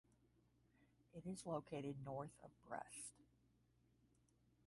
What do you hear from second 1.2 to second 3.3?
is located north of Brest.